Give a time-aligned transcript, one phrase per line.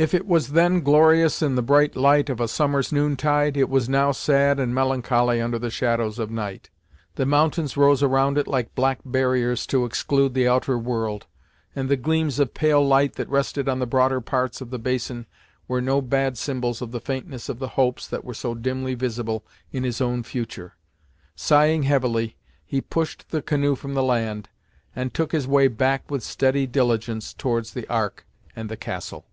[0.00, 3.68] If it was then glorious in the bright light of a summer's noon tide, it
[3.68, 6.70] was now sad and melancholy under the shadows of night.
[7.16, 11.26] The mountains rose around it like black barriers to exclude the outer world,
[11.76, 15.26] and the gleams of pale light that rested on the broader parts of the basin
[15.68, 19.44] were no bad symbols of the faintness of the hopes that were so dimly visible
[19.70, 20.76] in his own future.
[21.36, 24.48] Sighing heavily, he pushed the canoe from the land,
[24.96, 28.24] and took his way back with steady diligence towards the Ark
[28.56, 29.26] and the castle.